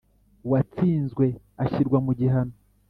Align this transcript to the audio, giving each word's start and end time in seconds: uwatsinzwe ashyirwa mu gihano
uwatsinzwe 0.45 1.25
ashyirwa 1.63 1.97
mu 2.05 2.11
gihano 2.19 2.55